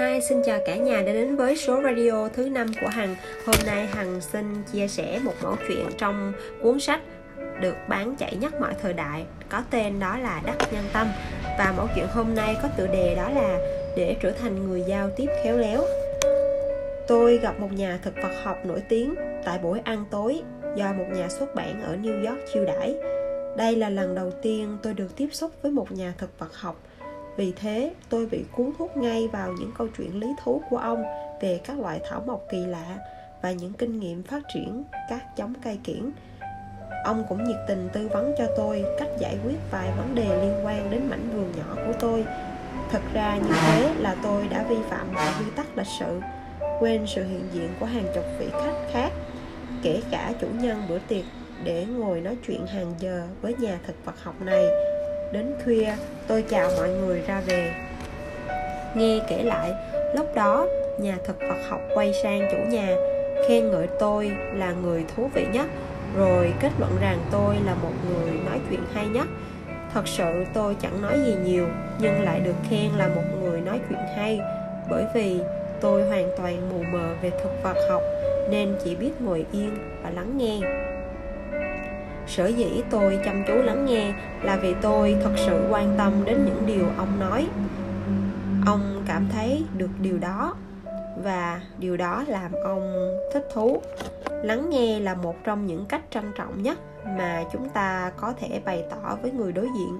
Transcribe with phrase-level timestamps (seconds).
[0.00, 3.16] Hi, xin chào cả nhà đã đến với số radio thứ năm của Hằng.
[3.46, 6.32] Hôm nay Hằng xin chia sẻ một mẫu chuyện trong
[6.62, 7.00] cuốn sách
[7.60, 11.06] được bán chạy nhất mọi thời đại có tên đó là Đắc Nhân Tâm
[11.58, 13.58] và mẫu chuyện hôm nay có tựa đề đó là
[13.96, 15.84] để trở thành người giao tiếp khéo léo.
[17.08, 19.14] Tôi gặp một nhà thực vật học nổi tiếng
[19.44, 20.42] tại buổi ăn tối
[20.76, 22.94] do một nhà xuất bản ở New York chiêu đãi.
[23.56, 26.82] Đây là lần đầu tiên tôi được tiếp xúc với một nhà thực vật học
[27.40, 31.04] vì thế, tôi bị cuốn hút ngay vào những câu chuyện lý thú của ông
[31.40, 32.98] về các loại thảo mộc kỳ lạ
[33.42, 36.10] và những kinh nghiệm phát triển các giống cây kiển.
[37.04, 40.66] Ông cũng nhiệt tình tư vấn cho tôi cách giải quyết vài vấn đề liên
[40.66, 42.24] quan đến mảnh vườn nhỏ của tôi.
[42.90, 46.20] Thật ra như thế là tôi đã vi phạm mọi quy tắc lịch sự,
[46.80, 49.10] quên sự hiện diện của hàng chục vị khách khác,
[49.82, 51.24] kể cả chủ nhân bữa tiệc
[51.64, 54.66] để ngồi nói chuyện hàng giờ với nhà thực vật học này
[55.32, 55.92] Đến khuya,
[56.26, 57.70] tôi chào mọi người ra về.
[58.94, 59.72] Nghe kể lại,
[60.14, 60.66] lúc đó
[60.98, 62.96] nhà thực vật học quay sang chủ nhà,
[63.48, 65.66] khen ngợi tôi là người thú vị nhất,
[66.16, 69.26] rồi kết luận rằng tôi là một người nói chuyện hay nhất.
[69.94, 71.66] Thật sự tôi chẳng nói gì nhiều,
[72.00, 74.40] nhưng lại được khen là một người nói chuyện hay,
[74.90, 75.40] bởi vì
[75.80, 78.02] tôi hoàn toàn mù mờ về thực vật học
[78.50, 80.60] nên chỉ biết ngồi yên và lắng nghe
[82.26, 86.44] sở dĩ tôi chăm chú lắng nghe là vì tôi thật sự quan tâm đến
[86.44, 87.46] những điều ông nói.
[88.66, 90.54] Ông cảm thấy được điều đó,
[91.24, 93.82] và điều đó làm ông thích thú.
[94.30, 96.78] Lắng nghe là một trong những cách trân trọng nhất
[97.18, 99.98] mà chúng ta có thể bày tỏ với người đối diện.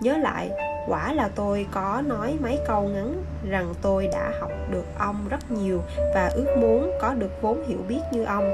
[0.00, 0.50] Nhớ lại,
[0.88, 5.50] quả là tôi có nói mấy câu ngắn rằng tôi đã học được ông rất
[5.50, 5.80] nhiều
[6.14, 8.52] và ước muốn có được vốn hiểu biết như ông.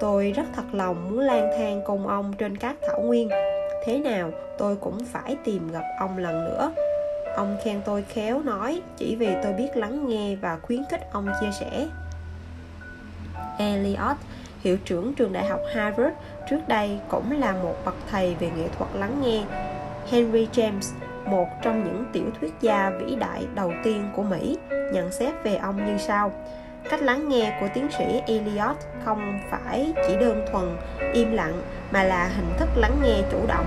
[0.00, 3.28] Tôi rất thật lòng muốn lang thang cùng ông trên các thảo nguyên.
[3.84, 6.72] Thế nào tôi cũng phải tìm gặp ông lần nữa.
[7.36, 11.28] Ông khen tôi khéo nói chỉ vì tôi biết lắng nghe và khuyến khích ông
[11.40, 11.86] chia sẻ.
[13.58, 14.16] Eliot,
[14.60, 16.14] hiệu trưởng trường đại học Harvard
[16.50, 19.44] trước đây cũng là một bậc thầy về nghệ thuật lắng nghe.
[20.10, 20.92] Henry James,
[21.24, 24.58] một trong những tiểu thuyết gia vĩ đại đầu tiên của Mỹ,
[24.92, 26.32] nhận xét về ông như sau
[26.90, 30.76] cách lắng nghe của tiến sĩ Eliot không phải chỉ đơn thuần
[31.12, 33.66] im lặng mà là hình thức lắng nghe chủ động.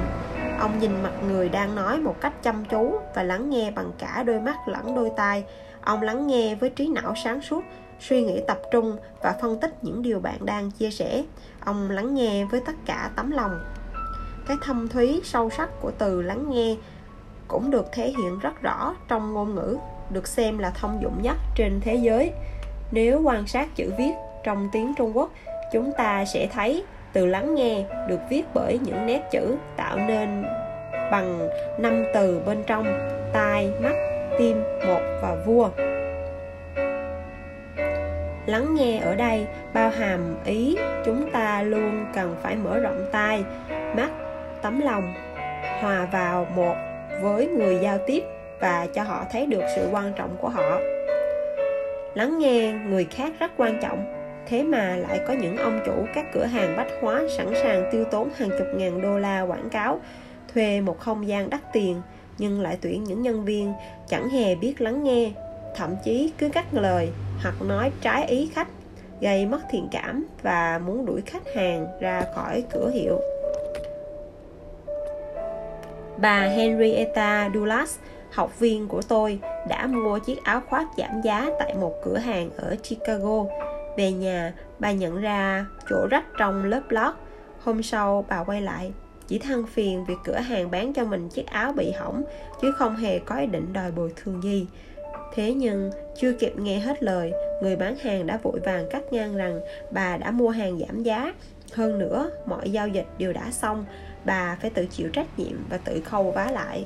[0.59, 4.23] Ông nhìn mặt người đang nói một cách chăm chú và lắng nghe bằng cả
[4.23, 5.44] đôi mắt lẫn đôi tai.
[5.81, 7.63] Ông lắng nghe với trí não sáng suốt,
[8.00, 11.23] suy nghĩ tập trung và phân tích những điều bạn đang chia sẻ.
[11.66, 13.59] Ông lắng nghe với tất cả tấm lòng.
[14.47, 16.75] Cái thâm thúy sâu sắc của từ lắng nghe
[17.47, 19.77] cũng được thể hiện rất rõ trong ngôn ngữ,
[20.09, 22.31] được xem là thông dụng nhất trên thế giới
[22.91, 24.12] nếu quan sát chữ viết
[24.44, 25.29] trong tiếng Trung Quốc,
[25.72, 30.44] chúng ta sẽ thấy từ lắng nghe được viết bởi những nét chữ tạo nên
[31.12, 32.85] bằng năm từ bên trong
[33.34, 33.94] tai, mắt,
[34.38, 35.69] tim, một và vua.
[38.46, 43.44] Lắng nghe ở đây bao hàm ý chúng ta luôn cần phải mở rộng tai,
[43.96, 44.09] mắt,
[44.62, 45.13] tấm lòng,
[45.81, 46.75] hòa vào một
[47.22, 48.24] với người giao tiếp
[48.59, 50.80] và cho họ thấy được sự quan trọng của họ
[52.16, 54.05] lắng nghe người khác rất quan trọng.
[54.47, 58.03] Thế mà lại có những ông chủ các cửa hàng bách hóa sẵn sàng tiêu
[58.11, 59.99] tốn hàng chục ngàn đô la quảng cáo,
[60.53, 62.01] thuê một không gian đắt tiền,
[62.38, 63.73] nhưng lại tuyển những nhân viên
[64.07, 65.31] chẳng hề biết lắng nghe,
[65.75, 67.09] thậm chí cứ cắt lời
[67.44, 68.67] hoặc nói trái ý khách,
[69.21, 73.19] gây mất thiện cảm và muốn đuổi khách hàng ra khỏi cửa hiệu.
[76.17, 77.97] Bà Henrietta Dulles
[78.31, 82.50] học viên của tôi đã mua chiếc áo khoác giảm giá tại một cửa hàng
[82.58, 83.46] ở Chicago.
[83.97, 87.14] Về nhà, bà nhận ra chỗ rách trong lớp lót.
[87.64, 88.92] Hôm sau, bà quay lại,
[89.28, 92.24] chỉ than phiền việc cửa hàng bán cho mình chiếc áo bị hỏng,
[92.62, 94.68] chứ không hề có ý định đòi bồi thường gì.
[95.34, 99.36] Thế nhưng, chưa kịp nghe hết lời, người bán hàng đã vội vàng cắt ngang
[99.36, 99.59] rằng
[99.92, 101.34] bà đã mua hàng giảm giá.
[101.74, 103.86] Hơn nữa, mọi giao dịch đều đã xong,
[104.25, 106.86] bà phải tự chịu trách nhiệm và tự khâu vá lại.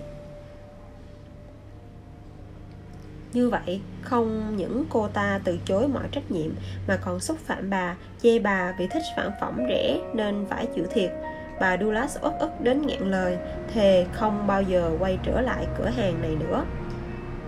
[3.35, 6.51] Như vậy, không những cô ta từ chối mọi trách nhiệm
[6.87, 10.85] mà còn xúc phạm bà, chê bà vì thích sản phẩm rẻ nên phải chịu
[10.91, 11.11] thiệt.
[11.59, 13.37] Bà Dulas uất ức đến ngạn lời,
[13.73, 16.65] thề không bao giờ quay trở lại cửa hàng này nữa.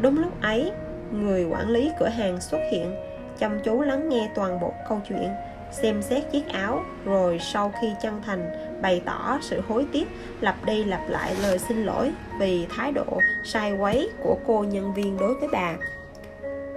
[0.01, 0.71] Đúng lúc ấy,
[1.11, 2.95] người quản lý cửa hàng xuất hiện,
[3.39, 5.29] chăm chú lắng nghe toàn bộ câu chuyện
[5.71, 8.49] xem xét chiếc áo, rồi sau khi chân thành,
[8.81, 10.07] bày tỏ sự hối tiếc,
[10.41, 14.93] lặp đi lặp lại lời xin lỗi vì thái độ sai quấy của cô nhân
[14.93, 15.73] viên đối với bà.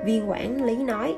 [0.05, 1.15] Viên quản lý nói,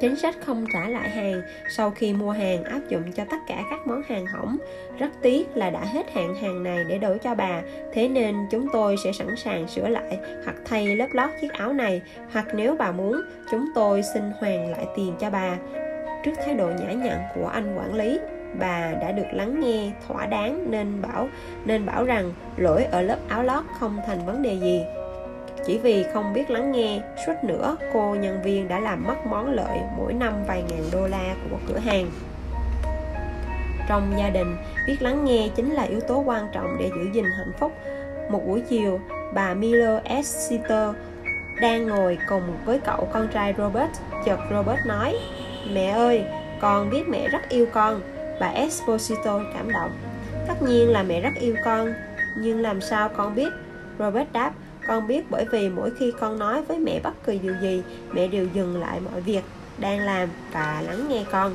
[0.00, 3.62] chính sách không trả lại hàng sau khi mua hàng áp dụng cho tất cả
[3.70, 4.56] các món hàng hỏng.
[4.98, 7.62] Rất tiếc là đã hết hạn hàng này để đổi cho bà,
[7.92, 11.72] thế nên chúng tôi sẽ sẵn sàng sửa lại hoặc thay lớp lót chiếc áo
[11.72, 12.02] này.
[12.32, 13.20] Hoặc nếu bà muốn,
[13.50, 15.56] chúng tôi xin hoàn lại tiền cho bà
[16.24, 18.18] trước thái độ nhã nhặn của anh quản lý.
[18.58, 21.28] Bà đã được lắng nghe, thỏa đáng nên bảo
[21.64, 24.84] nên bảo rằng lỗi ở lớp áo lót không thành vấn đề gì.
[25.66, 29.50] Chỉ vì không biết lắng nghe, suốt nữa cô nhân viên đã làm mất món
[29.50, 32.10] lợi mỗi năm vài ngàn đô la của cửa hàng.
[33.88, 34.56] Trong gia đình,
[34.86, 37.72] biết lắng nghe chính là yếu tố quan trọng để giữ gìn hạnh phúc.
[38.30, 39.00] Một buổi chiều,
[39.34, 40.48] bà Miller S.
[40.48, 40.94] Sitter
[41.60, 43.90] đang ngồi cùng với cậu con trai Robert,
[44.24, 45.16] chợt Robert nói
[45.72, 46.24] mẹ ơi,
[46.60, 48.00] con biết mẹ rất yêu con.
[48.40, 49.90] Bà Esposito cảm động.
[50.48, 51.92] Tất nhiên là mẹ rất yêu con.
[52.36, 53.52] Nhưng làm sao con biết?
[53.98, 54.52] Robert đáp,
[54.86, 57.82] con biết bởi vì mỗi khi con nói với mẹ bất kỳ điều gì,
[58.12, 59.42] mẹ đều dừng lại mọi việc
[59.78, 61.54] đang làm và lắng nghe con.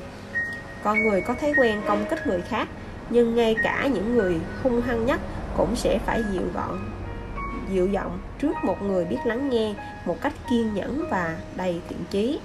[0.84, 2.68] Con người có thói quen công kích người khác,
[3.10, 5.20] nhưng ngay cả những người hung hăng nhất
[5.58, 6.80] cũng sẽ phải dịu gọn,
[7.72, 9.74] dịu giọng trước một người biết lắng nghe
[10.06, 12.40] một cách kiên nhẫn và đầy thiện chí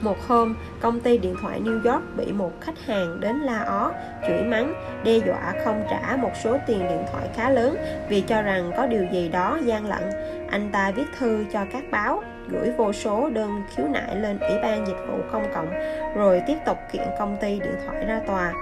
[0.00, 3.92] một hôm, công ty điện thoại New York bị một khách hàng đến la ó,
[4.26, 4.74] chửi mắng,
[5.04, 7.76] đe dọa không trả một số tiền điện thoại khá lớn
[8.08, 10.02] vì cho rằng có điều gì đó gian lận.
[10.50, 14.58] Anh ta viết thư cho các báo, gửi vô số đơn khiếu nại lên Ủy
[14.62, 15.70] ban Dịch vụ Công cộng,
[16.16, 18.52] rồi tiếp tục kiện công ty điện thoại ra tòa.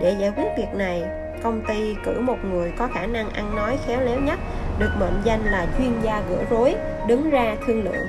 [0.00, 1.02] Để giải quyết việc này,
[1.42, 4.38] công ty cử một người có khả năng ăn nói khéo léo nhất,
[4.78, 6.74] được mệnh danh là chuyên gia gỡ rối,
[7.08, 8.06] đứng ra thương lượng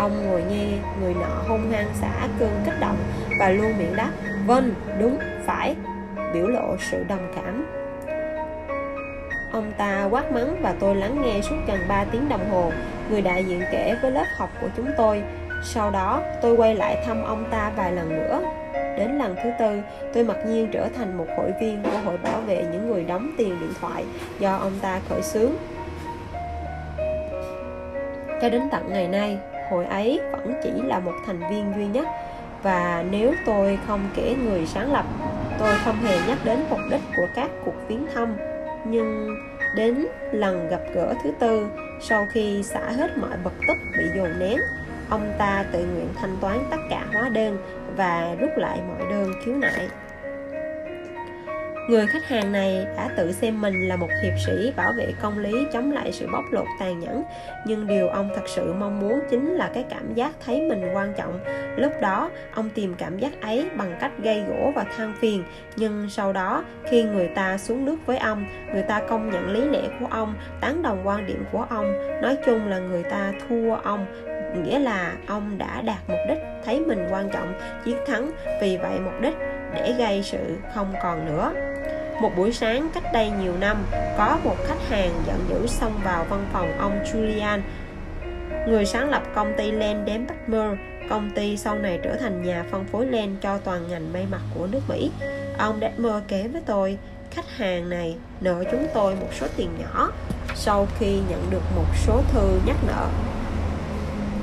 [0.00, 0.66] Ông ngồi nghe
[1.00, 2.96] người nọ hung hăng xả cơn kích động
[3.40, 4.10] và luôn miệng đáp
[4.46, 5.76] Vâng, đúng, phải
[6.34, 7.66] Biểu lộ sự đồng cảm.
[9.52, 12.72] Ông ta quát mắng và tôi lắng nghe suốt gần 3 tiếng đồng hồ
[13.10, 15.22] Người đại diện kể với lớp học của chúng tôi.
[15.64, 18.42] Sau đó tôi quay lại thăm ông ta vài lần nữa.
[18.74, 19.80] Đến lần thứ tư,
[20.14, 23.30] tôi mặc nhiên trở thành một hội viên của hội bảo vệ những người đóng
[23.38, 24.04] tiền điện thoại
[24.38, 25.52] do ông ta khởi xướng.
[28.42, 29.38] Cho đến tận ngày nay,
[29.70, 32.06] hội ấy vẫn chỉ là một thành viên duy nhất.
[32.62, 35.04] Và nếu tôi không kể người sáng lập,
[35.58, 38.36] tôi không hề nhắc đến mục đích của các cuộc viếng thăm.
[38.84, 39.28] Nhưng
[39.74, 41.66] đến lần gặp gỡ thứ tư,
[42.00, 44.58] sau khi xả hết mọi bực tức bị dồn nén,
[45.10, 47.58] ông ta tự nguyện thanh toán tất cả hóa đơn
[47.96, 49.88] và rút lại mọi đơn khiếu nại.
[51.90, 55.38] Người khách hàng này đã tự xem mình là một hiệp sĩ bảo vệ công
[55.38, 57.22] lý chống lại sự bóc lột tàn nhẫn,
[57.66, 61.12] nhưng điều ông thật sự mong muốn chính là cái cảm giác thấy mình quan
[61.16, 61.40] trọng.
[61.76, 65.44] Lúc đó, ông tìm cảm giác ấy bằng cách gây gỗ và than phiền,
[65.76, 69.60] nhưng sau đó, khi người ta xuống nước với ông, người ta công nhận lý
[69.64, 73.74] lẽ của ông, tán đồng quan điểm của ông, nói chung là người ta thua
[73.74, 74.06] ông.
[74.64, 77.52] Nghĩa là ông đã đạt mục đích thấy mình quan trọng
[77.84, 78.30] chiến thắng.
[78.60, 79.34] Vì vậy mục đích
[79.74, 81.52] để gây sự không còn nữa
[82.20, 83.76] một buổi sáng cách đây nhiều năm,
[84.18, 87.60] có một khách hàng giận dữ xông vào văn phòng ông Julian,
[88.68, 90.70] người sáng lập công ty Len Patmer.
[91.10, 94.40] Công ty sau này trở thành nhà phân phối len cho toàn ngành may mặc
[94.54, 95.10] của nước Mỹ.
[95.58, 96.98] Ông Detmer kể với tôi,
[97.30, 100.12] khách hàng này nợ chúng tôi một số tiền nhỏ
[100.54, 103.06] sau khi nhận được một số thư nhắc nợ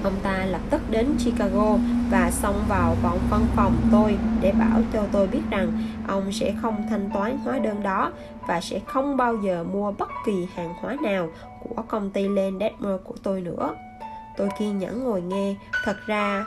[0.04, 1.78] ông ta lập tức đến Chicago
[2.12, 5.72] và xông vào vòng văn phòng tôi để bảo cho tôi biết rằng
[6.08, 8.12] ông sẽ không thanh toán hóa đơn đó
[8.48, 12.60] và sẽ không bao giờ mua bất kỳ hàng hóa nào của công ty Len
[12.60, 13.76] Detmer của tôi nữa.
[14.38, 15.56] Tôi kiên nhẫn ngồi nghe,
[15.86, 16.46] thật ra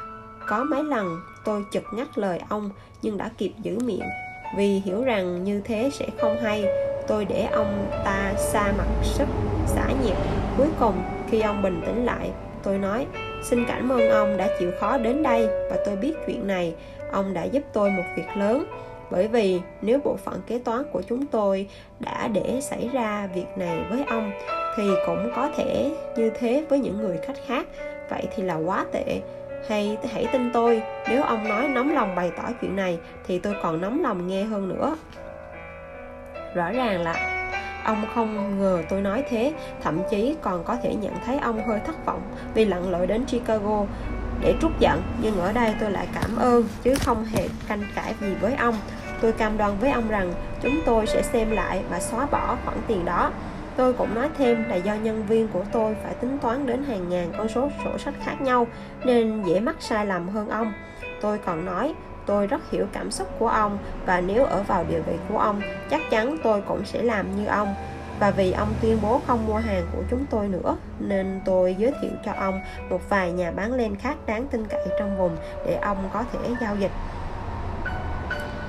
[0.48, 2.70] có mấy lần tôi chực ngắt lời ông
[3.02, 4.08] nhưng đã kịp giữ miệng.
[4.56, 6.64] Vì hiểu rằng như thế sẽ không hay
[7.08, 9.26] tôi để ông ta xa mặt sức
[9.66, 10.16] xả nhiệt.
[10.56, 12.30] Cuối cùng khi ông bình tĩnh lại
[12.62, 13.06] tôi nói
[13.42, 16.74] Xin cảm ơn ông đã chịu khó đến đây và tôi biết chuyện này,
[17.12, 18.64] ông đã giúp tôi một việc lớn.
[19.10, 21.68] Bởi vì nếu bộ phận kế toán của chúng tôi
[22.00, 24.32] đã để xảy ra việc này với ông
[24.76, 27.66] thì cũng có thể như thế với những người khách khác.
[28.10, 29.20] Vậy thì là quá tệ.
[29.68, 33.54] Hay hãy tin tôi, nếu ông nói nóng lòng bày tỏ chuyện này thì tôi
[33.62, 34.96] còn nóng lòng nghe hơn nữa.
[36.54, 37.39] Rõ ràng là
[37.84, 41.80] Ông không ngờ tôi nói thế, thậm chí còn có thể nhận thấy ông hơi
[41.86, 42.22] thất vọng
[42.54, 43.84] vì lặn lội đến Chicago
[44.40, 48.14] để trút giận, nhưng ở đây tôi lại cảm ơn chứ không hề canh cãi
[48.20, 48.74] gì với ông.
[49.20, 50.32] Tôi cam đoan với ông rằng
[50.62, 53.32] chúng tôi sẽ xem lại và xóa bỏ khoản tiền đó.
[53.76, 57.08] Tôi cũng nói thêm là do nhân viên của tôi phải tính toán đến hàng
[57.08, 58.66] ngàn con số sổ sách khác nhau
[59.04, 60.72] nên dễ mắc sai lầm hơn ông.
[61.20, 61.94] Tôi còn nói
[62.30, 65.60] tôi rất hiểu cảm xúc của ông và nếu ở vào địa vị của ông,
[65.90, 67.74] chắc chắn tôi cũng sẽ làm như ông.
[68.20, 71.92] Và vì ông tuyên bố không mua hàng của chúng tôi nữa, nên tôi giới
[72.02, 72.60] thiệu cho ông
[72.90, 76.38] một vài nhà bán len khác đáng tin cậy trong vùng để ông có thể
[76.60, 76.90] giao dịch.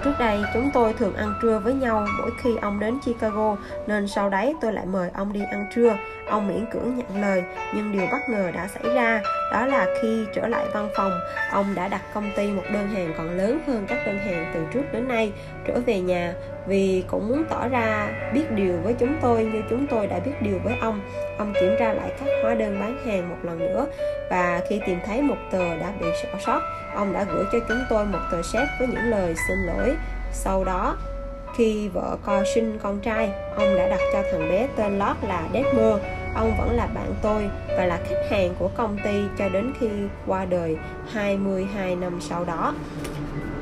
[0.03, 3.55] Trước đây, chúng tôi thường ăn trưa với nhau mỗi khi ông đến Chicago,
[3.88, 5.98] nên sau đấy tôi lại mời ông đi ăn trưa.
[6.27, 7.43] Ông miễn cưỡng nhận lời,
[7.75, 11.12] nhưng điều bất ngờ đã xảy ra, đó là khi trở lại văn phòng,
[11.51, 14.63] ông đã đặt công ty một đơn hàng còn lớn hơn các đơn hàng từ
[14.74, 15.34] trước đến nay
[15.67, 16.34] trở về nhà
[16.68, 20.32] vì cũng muốn tỏ ra biết điều với chúng tôi như chúng tôi đã biết
[20.41, 21.01] điều với ông.
[21.38, 23.86] Ông kiểm tra lại các hóa đơn bán hàng một lần nữa
[24.30, 26.62] và khi tìm thấy một tờ đã bị sỏ sót,
[26.96, 29.96] ông đã gửi cho chúng tôi một tờ séc với những lời xin lỗi.
[30.32, 30.98] Sau đó,
[31.58, 35.44] khi vợ co sinh con trai, ông đã đặt cho thằng bé tên lót là
[35.53, 35.96] Detmer
[36.36, 39.88] ông vẫn là bạn tôi và là khách hàng của công ty cho đến khi
[40.27, 40.77] qua đời
[41.12, 42.74] 22 năm sau đó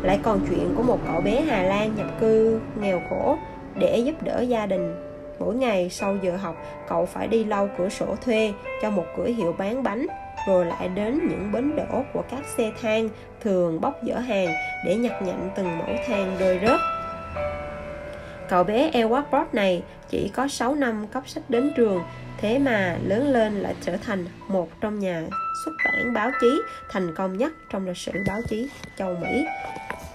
[0.01, 3.38] lại còn chuyện của một cậu bé Hà Lan nhập cư, nghèo khổ,
[3.75, 4.96] để giúp đỡ gia đình
[5.39, 6.56] mỗi ngày sau giờ học,
[6.89, 10.08] cậu phải đi lau cửa sổ thuê cho một cửa hiệu bán bánh,
[10.48, 13.10] rồi lại đến những bến đổ của các xe thang
[13.44, 14.48] thường bốc dỡ hàng
[14.86, 16.79] để nhặt nhạnh từng mẫu thang rơi rớt.
[18.50, 22.01] Cậu bé Edward này chỉ có 6 năm cấp sách đến trường,
[22.38, 25.24] thế mà lớn lên lại trở thành một trong nhà
[25.65, 29.46] xuất bản báo chí thành công nhất trong lịch sử báo chí châu Mỹ.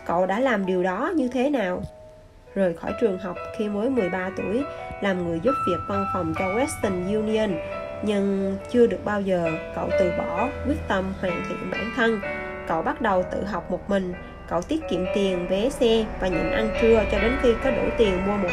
[0.07, 1.83] Cậu đã làm điều đó như thế nào?
[2.55, 4.63] Rời khỏi trường học khi mới 13 tuổi,
[5.03, 7.51] làm người giúp việc văn phòng cho Western Union,
[8.03, 12.21] nhưng chưa được bao giờ cậu từ bỏ quyết tâm hoàn thiện bản thân
[12.69, 14.15] cậu bắt đầu tự học một mình
[14.49, 17.83] cậu tiết kiệm tiền, vé xe và nhịn ăn trưa cho đến khi có đủ
[17.99, 18.49] tiền mua một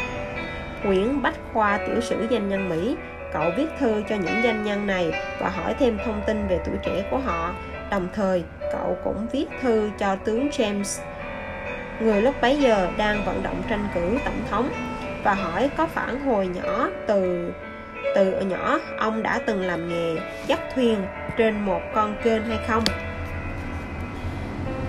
[0.83, 2.95] quyển bách khoa tiểu sử danh nhân mỹ.
[3.33, 6.75] Cậu viết thư cho những danh nhân này và hỏi thêm thông tin về tuổi
[6.83, 7.53] trẻ của họ.
[7.91, 11.03] Đồng thời, cậu cũng viết thư cho tướng james,
[11.99, 14.69] người lúc bấy giờ đang vận động tranh cử tổng thống,
[15.23, 17.51] và hỏi có phản hồi nhỏ từ
[18.15, 20.97] từ nhỏ ông đã từng làm nghề dắt thuyền
[21.37, 22.83] trên một con kênh hay không.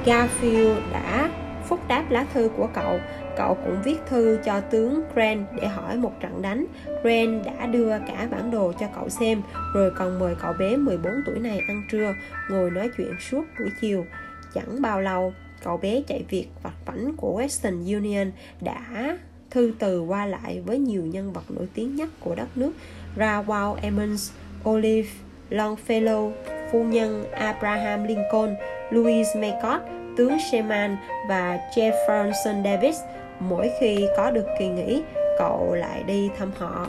[0.05, 1.31] Garfield đã
[1.69, 2.99] phúc đáp lá thư của cậu.
[3.37, 6.67] Cậu cũng viết thư cho tướng Grant để hỏi một trận đánh.
[7.03, 9.43] Grant đã đưa cả bản đồ cho cậu xem
[9.75, 12.15] rồi còn mời cậu bé 14 tuổi này ăn trưa
[12.51, 14.07] ngồi nói chuyện suốt buổi chiều.
[14.55, 18.31] Chẳng bao lâu cậu bé chạy việc vặt vảnh của Western Union
[18.61, 19.19] đã
[19.51, 22.73] thư từ qua lại với nhiều nhân vật nổi tiếng nhất của đất nước
[23.17, 24.31] Rawal Emmons,
[24.69, 25.09] Olive
[25.51, 26.33] Longfellow,
[26.73, 28.55] phu nhân Abraham Lincoln,
[28.91, 29.83] Louis Maycott,
[30.17, 30.97] tướng Sherman
[31.29, 33.01] và Jefferson Davis.
[33.41, 35.03] Mỗi khi có được kỳ nghỉ,
[35.39, 36.87] cậu lại đi thăm họ.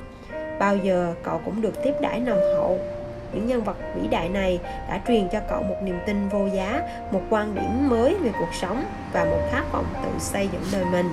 [0.60, 2.80] Bao giờ cậu cũng được tiếp đãi nồng hậu.
[3.34, 4.60] Những nhân vật vĩ đại này
[4.90, 8.54] đã truyền cho cậu một niềm tin vô giá, một quan điểm mới về cuộc
[8.62, 11.10] sống và một khát vọng tự xây dựng đời mình.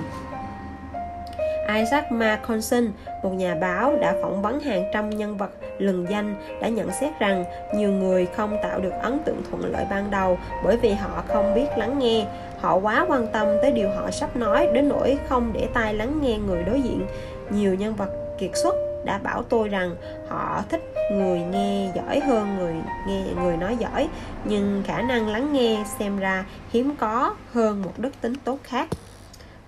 [1.75, 2.91] Isaac Marconson,
[3.23, 7.19] một nhà báo đã phỏng vấn hàng trăm nhân vật lừng danh đã nhận xét
[7.19, 7.43] rằng
[7.75, 11.53] nhiều người không tạo được ấn tượng thuận lợi ban đầu bởi vì họ không
[11.53, 12.25] biết lắng nghe.
[12.59, 16.19] Họ quá quan tâm tới điều họ sắp nói đến nỗi không để tai lắng
[16.21, 17.05] nghe người đối diện.
[17.49, 18.09] Nhiều nhân vật
[18.39, 18.75] kiệt xuất
[19.05, 19.95] đã bảo tôi rằng
[20.27, 22.73] họ thích người nghe giỏi hơn người
[23.07, 24.09] nghe người nói giỏi
[24.45, 28.87] nhưng khả năng lắng nghe xem ra hiếm có hơn một đức tính tốt khác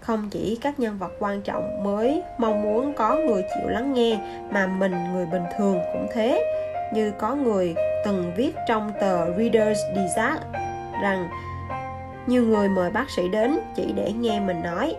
[0.03, 4.19] không chỉ các nhân vật quan trọng mới mong muốn có người chịu lắng nghe
[4.51, 6.45] mà mình người bình thường cũng thế
[6.93, 10.41] như có người từng viết trong tờ Reader's Digest
[11.01, 11.29] rằng
[12.27, 14.95] nhiều người mời bác sĩ đến chỉ để nghe mình nói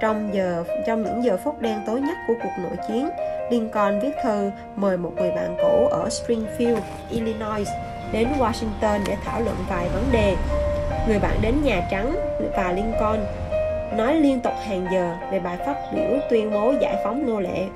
[0.00, 3.08] trong giờ trong những giờ phút đen tối nhất của cuộc nội chiến
[3.50, 7.68] Lincoln viết thư mời một người bạn cũ ở Springfield, Illinois
[8.12, 10.36] đến Washington để thảo luận vài vấn đề.
[11.08, 12.16] Người bạn đến Nhà Trắng
[12.56, 13.20] và Lincoln
[13.92, 17.66] nói liên tục hàng giờ về bài phát biểu tuyên bố giải phóng nô lệ.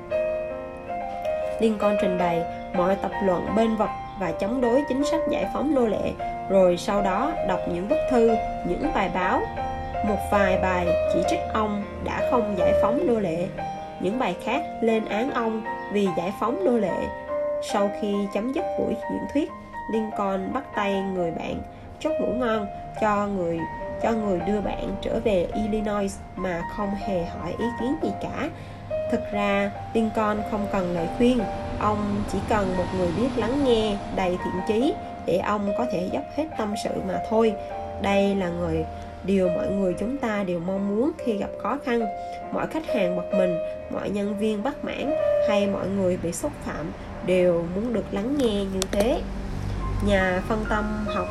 [1.59, 3.89] Lincoln trình bày mọi tập luận bên vật
[4.19, 6.11] và chống đối chính sách giải phóng nô lệ,
[6.49, 8.35] rồi sau đó đọc những bức thư,
[8.67, 9.41] những bài báo,
[10.07, 13.47] một vài bài chỉ trích ông đã không giải phóng nô lệ,
[13.99, 17.07] những bài khác lên án ông vì giải phóng nô lệ.
[17.63, 19.51] Sau khi chấm dứt buổi diễn thuyết,
[19.91, 21.55] Lincoln bắt tay người bạn
[21.99, 22.67] chúc ngủ ngon
[23.01, 23.59] cho người
[24.03, 28.49] cho người đưa bạn trở về Illinois mà không hề hỏi ý kiến gì cả.
[29.11, 31.39] Thực ra, Lincoln không cần lời khuyên,
[31.79, 34.93] ông chỉ cần một người biết lắng nghe đầy thiện chí
[35.25, 37.53] để ông có thể dốc hết tâm sự mà thôi.
[38.01, 38.85] Đây là người
[39.23, 42.01] điều mọi người chúng ta đều mong muốn khi gặp khó khăn
[42.53, 43.57] mọi khách hàng bật mình
[43.93, 45.13] mọi nhân viên bất mãn
[45.49, 46.91] hay mọi người bị xúc phạm
[47.25, 49.21] đều muốn được lắng nghe như thế
[50.07, 51.27] nhà phân tâm học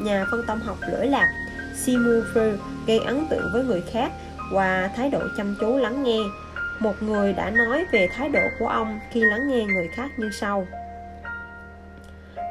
[0.00, 1.26] nhà phân tâm học lỗi lạc
[1.76, 2.56] Simu Freud
[2.86, 4.10] gây ấn tượng với người khác
[4.52, 6.18] qua thái độ chăm chú lắng nghe.
[6.80, 10.30] một người đã nói về thái độ của ông khi lắng nghe người khác như
[10.30, 10.66] sau.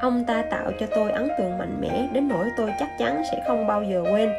[0.01, 3.43] Ông ta tạo cho tôi ấn tượng mạnh mẽ, đến nỗi tôi chắc chắn sẽ
[3.47, 4.29] không bao giờ quên.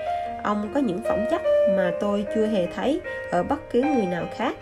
[0.43, 1.43] Ông có những phẩm chất
[1.77, 3.01] mà tôi chưa hề thấy
[3.31, 4.57] ở bất cứ người nào khác.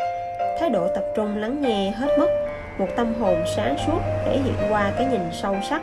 [0.60, 2.28] Thái độ tập trung lắng nghe hết mức,
[2.78, 5.82] một tâm hồn sáng suốt thể hiện qua cái nhìn sâu sắc,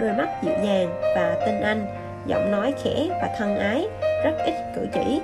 [0.00, 1.86] đôi mắt dịu dàng và tinh anh
[2.28, 3.86] giọng nói khẽ và thân ái,
[4.24, 5.20] rất ít cử chỉ.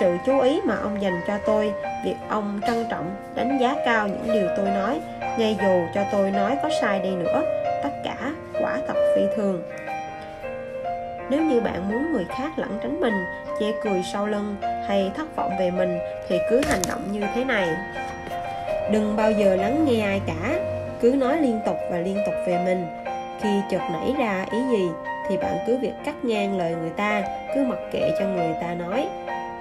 [0.00, 1.72] Sự chú ý mà ông dành cho tôi,
[2.04, 5.00] việc ông trân trọng, đánh giá cao những điều tôi nói,
[5.38, 7.42] ngay dù cho tôi nói có sai đi nữa,
[7.82, 8.16] tất cả
[8.60, 9.62] quả thật phi thường.
[11.30, 13.24] Nếu như bạn muốn người khác lẩn tránh mình
[13.60, 14.56] chê cười sau lưng
[14.88, 17.68] hay thất vọng về mình thì cứ hành động như thế này.
[18.90, 20.58] Đừng bao giờ lắng nghe ai cả,
[21.00, 22.86] cứ nói liên tục và liên tục về mình.
[23.40, 24.88] Khi chợt nảy ra ý gì
[25.28, 27.22] thì bạn cứ việc cắt ngang lời người ta,
[27.54, 29.08] cứ mặc kệ cho người ta nói.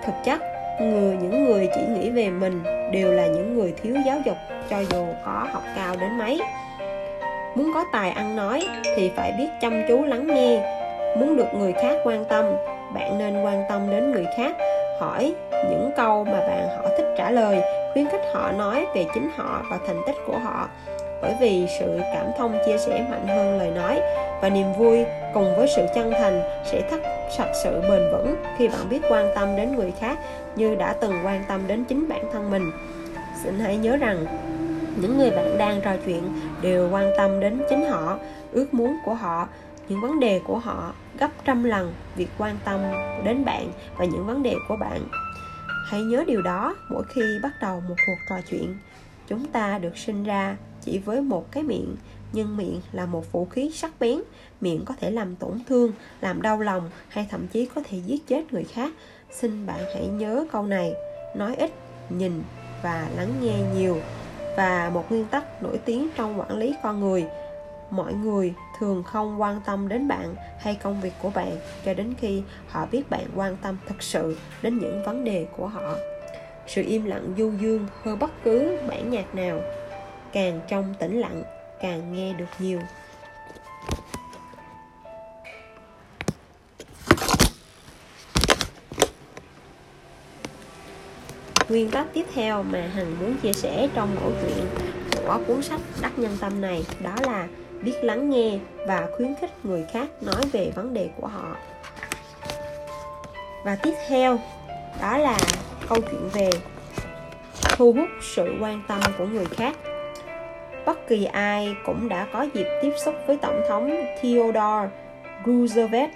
[0.06, 0.42] Thực chất,
[0.82, 4.38] người, những người chỉ nghĩ về mình đều là những người thiếu giáo dục,
[4.70, 6.42] cho dù có học cao đến mấy.
[7.56, 10.60] Muốn có tài ăn nói thì phải biết chăm chú lắng nghe.
[11.18, 12.46] Muốn được người khác quan tâm,
[12.94, 14.56] bạn nên quan tâm đến người khác,
[15.00, 17.62] hỏi những câu mà bạn họ thích trả lời,
[17.94, 20.70] khuyến khích họ nói về chính họ và thành tích của họ.
[21.22, 24.02] Bởi vì sự cảm thông chia sẻ mạnh hơn lời nói
[24.42, 27.00] và niềm vui cùng với sự chân thành sẽ thắt
[27.38, 30.20] sạch sự bền vững khi bạn biết quan tâm đến người khác
[30.56, 32.72] như đã từng quan tâm đến chính bản thân mình.
[33.44, 34.26] Xin hãy nhớ rằng,
[35.02, 36.24] những người bạn đang trò chuyện
[36.62, 38.18] đều quan tâm đến chính họ,
[38.52, 39.48] ước muốn của họ,
[39.90, 42.80] những vấn đề của họ, gấp trăm lần việc quan tâm
[43.24, 45.00] đến bạn và những vấn đề của bạn.
[45.86, 48.78] Hãy nhớ điều đó mỗi khi bắt đầu một cuộc trò chuyện.
[49.28, 51.96] Chúng ta được sinh ra chỉ với một cái miệng
[52.34, 54.22] nhưng miệng là một vũ khí sắc bén.
[54.62, 58.28] Miệng có thể làm tổn thương, làm đau lòng, hay thậm chí có thể giết
[58.28, 58.94] chết người khác.
[59.32, 60.94] Xin bạn hãy nhớ câu này.
[61.36, 61.72] Nói ít,
[62.10, 62.44] nhìn
[62.84, 63.98] và lắng nghe nhiều.
[64.58, 67.26] Và một nguyên tắc nổi tiếng trong quản lý con người.
[67.90, 72.14] Mọi người thường không quan tâm đến bạn hay công việc của bạn cho đến
[72.18, 75.96] khi họ biết bạn quan tâm thật sự đến những vấn đề của họ.
[76.68, 79.60] Sự im lặng du dương hơn bất cứ bản nhạc nào.
[80.34, 81.44] Càng trong tĩnh lặng
[81.84, 82.80] càng nghe được nhiều.
[91.70, 94.68] Nguyên tắc tiếp theo mà hằng muốn chia sẻ trong mẫu chuyện
[95.16, 97.48] của cuốn sách đắc nhân tâm này đó là
[97.82, 101.56] biết lắng nghe và khuyến khích người khác nói về vấn đề của họ.
[103.64, 104.40] Và tiếp theo,
[105.02, 105.38] đó là
[105.90, 106.50] câu chuyện về
[107.62, 109.76] thu hút sự quan tâm của người khác
[110.86, 113.90] bất kỳ ai cũng đã có dịp tiếp xúc với tổng thống
[114.22, 114.90] Theodore
[115.46, 116.12] Roosevelt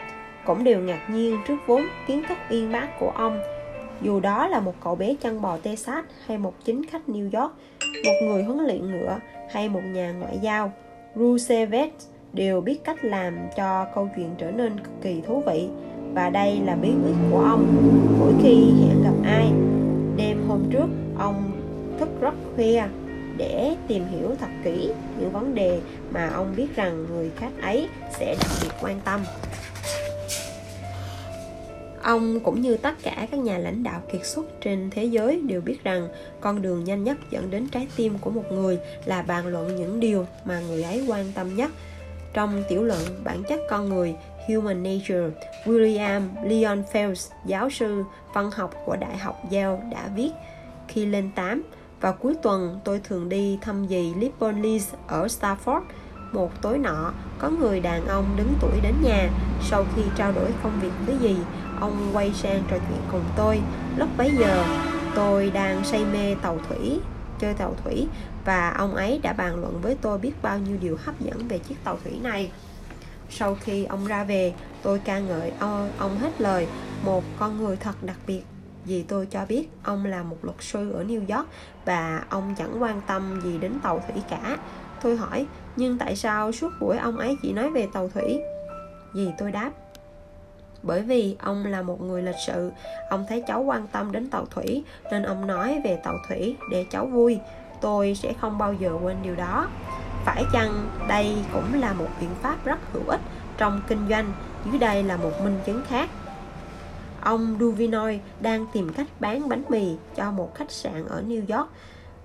[0.45, 3.39] cũng đều ngạc nhiên trước vốn kiến thức uyên bác của ông.
[4.01, 7.53] Dù đó là một cậu bé chăn bò Texas hay một chính khách New York,
[8.05, 9.19] một người huấn luyện ngựa
[9.51, 10.71] hay một nhà ngoại giao,
[11.15, 11.93] Roosevelt
[12.33, 15.69] đều biết cách làm cho câu chuyện trở nên cực kỳ thú vị
[16.13, 17.67] và đây là bí quyết của ông.
[18.19, 19.51] Mỗi khi hẹn gặp ai,
[20.17, 21.51] đêm hôm trước, ông
[21.99, 22.83] thức rất khuya
[23.37, 25.79] để tìm hiểu thật kỹ những vấn đề
[26.11, 27.87] mà ông biết rằng người khác ấy
[28.19, 29.21] sẽ đặc biệt quan tâm
[32.07, 35.61] Ông cũng như tất cả các nhà lãnh đạo kiệt xuất trên thế giới đều
[35.61, 36.07] biết rằng
[36.41, 39.99] con đường nhanh nhất dẫn đến trái tim của một người là bàn luận những
[39.99, 41.71] điều mà người ấy quan tâm nhất.
[42.33, 44.15] Trong tiểu luận bản chất con người
[44.47, 45.29] Human Nature,
[45.65, 50.31] William Leon Phelps, giáo sư văn học của Đại học Yale đã viết
[50.87, 51.63] khi lên 8
[52.01, 55.81] vào cuối tuần tôi thường đi thăm dì Lippon Lees ở Stafford.
[56.31, 59.29] Một tối nọ có người đàn ông đứng tuổi đến nhà.
[59.61, 61.35] Sau khi trao đổi công việc với dì
[61.79, 63.61] ông quay sang trò chuyện cùng tôi.
[63.97, 64.65] Lúc bấy giờ
[65.15, 66.99] tôi đang say mê tàu thủy
[67.39, 68.07] chơi tàu thủy
[68.45, 71.57] và ông ấy đã bàn luận với tôi biết bao nhiêu điều hấp dẫn về
[71.57, 72.51] chiếc tàu thủy này.
[73.29, 76.67] Sau khi ông ra về tôi ca ngợi ông, ông hết lời.
[77.03, 78.43] Một con người thật đặc biệt
[78.87, 81.47] vì tôi cho biết ông là một luật sư ở New York
[81.85, 84.57] và ông chẳng quan tâm gì đến tàu thủy cả.
[85.01, 85.45] Tôi hỏi,
[85.75, 88.39] nhưng tại sao suốt buổi ông ấy chỉ nói về tàu thủy?
[89.13, 89.71] Vì tôi đáp,
[90.83, 92.71] bởi vì ông là một người lịch sự,
[93.09, 96.85] ông thấy cháu quan tâm đến tàu thủy, nên ông nói về tàu thủy để
[96.89, 97.39] cháu vui.
[97.81, 99.67] Tôi sẽ không bao giờ quên điều đó.
[100.25, 103.21] Phải chăng đây cũng là một biện pháp rất hữu ích
[103.57, 104.33] trong kinh doanh,
[104.65, 106.09] dưới đây là một minh chứng khác?
[107.27, 111.69] Ông Duvinoy đang tìm cách bán bánh mì cho một khách sạn ở New York.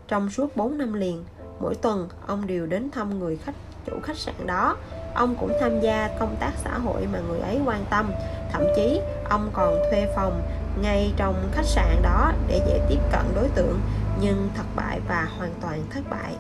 [0.09, 1.25] Trong suốt 4 năm liền,
[1.61, 3.55] mỗi tuần ông đều đến thăm người khách,
[3.87, 4.77] chủ khách sạn đó.
[5.15, 8.13] Ông cũng tham gia công tác xã hội mà người ấy quan tâm.
[8.53, 10.43] Thậm chí, ông còn thuê phòng
[10.83, 13.81] ngay trong khách sạn đó để dễ tiếp cận đối tượng,
[14.21, 16.35] nhưng thất bại và hoàn toàn thất bại.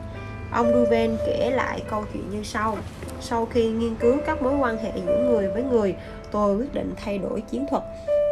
[0.53, 2.77] Ông Duven kể lại câu chuyện như sau.
[3.21, 5.95] Sau khi nghiên cứu các mối quan hệ giữa người với người,
[6.31, 7.83] tôi quyết định thay đổi chiến thuật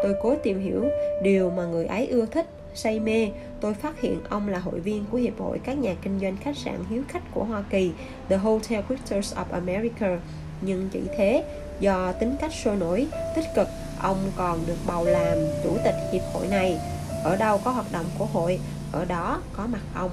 [0.03, 0.85] tôi cố tìm hiểu
[1.23, 2.47] điều mà người ấy ưa thích.
[2.75, 3.29] Say mê,
[3.61, 6.57] tôi phát hiện ông là hội viên của hiệp hội các nhà kinh doanh khách
[6.57, 7.93] sạn hiếu khách của hoa kỳ,
[8.29, 10.19] the hotel critters of america.
[10.61, 11.45] Nhưng chỉ thế,
[11.81, 13.69] do tính cách sôi nổi, tích cực,
[14.03, 16.79] ông còn được bầu làm chủ tịch hiệp hội này.
[17.25, 18.61] Ở đâu có hoạt động của hội,
[18.93, 20.11] ở đó có mặt ông.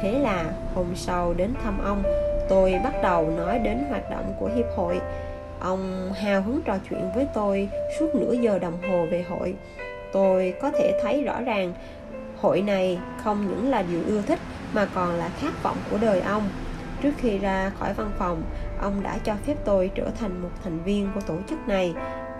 [0.00, 2.02] Thế là hôm sau đến thăm ông,
[2.48, 5.00] tôi bắt đầu nói đến hoạt động của hiệp hội
[5.60, 9.54] ông hào hứng trò chuyện với tôi suốt nửa giờ đồng hồ về hội.
[10.12, 11.72] Tôi có thể thấy rõ ràng,
[12.40, 14.38] hội này không những là điều ưa thích
[14.72, 16.42] mà còn là khát vọng của đời ông.
[17.02, 18.42] Trước khi ra khỏi văn phòng,
[18.82, 21.94] ông đã cho phép tôi trở thành một thành viên của tổ chức này.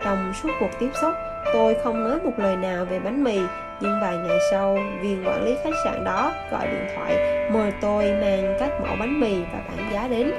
[0.05, 1.13] Trong suốt cuộc tiếp xúc,
[1.53, 3.39] tôi không nói một lời nào về bánh mì,
[3.81, 8.05] nhưng vài ngày sau, viên quản lý khách sạn đó gọi điện thoại mời tôi
[8.05, 10.33] mang các mẫu bánh mì và bảng giá đến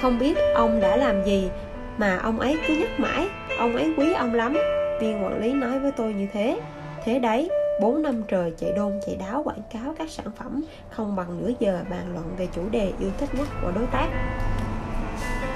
[0.00, 1.50] không biết ông đã làm gì,
[1.98, 4.56] mà ông ấy cứ nhắc mãi, ông ấy quý ông lắm.
[5.00, 6.60] Viên quản lý nói với tôi như thế.
[7.04, 11.16] Thế đấy 4 năm trời chạy đôn, chạy đáo quảng cáo các sản phẩm, không
[11.16, 14.06] bằng nửa giờ bàn luận về chủ đề yêu thích nhất của đối tác.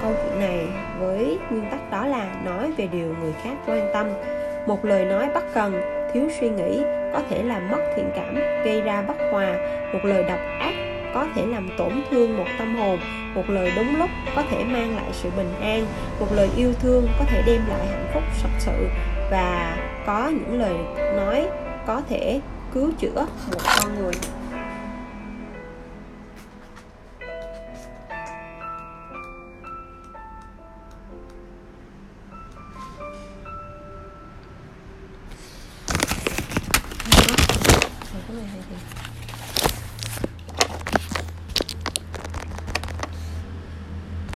[0.02, 0.66] Câu chuyện này
[1.00, 4.07] với nguyên tắc đó là nói về điều người khác quan tâm.
[4.66, 5.81] Một lời nói bất cần,
[6.12, 9.55] thiếu suy nghĩ, có thể làm mất thiện cảm, gây ra bất hòa.
[9.92, 12.98] Một lời độc ác có thể làm tổn thương một tâm hồn,
[13.35, 15.87] một lời đúng lúc có thể mang lại sự bình an,
[16.20, 18.88] một lời yêu thương có thể đem lại hạnh phúc thật sự
[19.31, 20.75] và có những lời
[21.16, 21.46] nói
[21.87, 22.40] có thể
[22.75, 24.12] cứu chữa một con người.